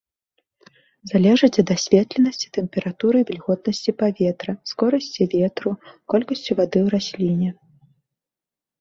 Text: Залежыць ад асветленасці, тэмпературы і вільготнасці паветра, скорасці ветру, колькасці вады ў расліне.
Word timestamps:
Залежыць 1.11 1.57
ад 1.63 1.69
асветленасці, 1.75 2.47
тэмпературы 2.57 3.17
і 3.25 3.29
вільготнасці 3.29 3.95
паветра, 4.01 4.51
скорасці 4.73 5.31
ветру, 5.37 5.69
колькасці 6.11 6.47
вады 6.59 6.79
ў 6.83 6.87
расліне. 6.99 7.49